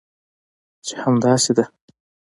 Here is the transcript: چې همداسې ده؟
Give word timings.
چې 0.85 0.93
همداسې 1.03 1.51
ده؟ 1.57 1.63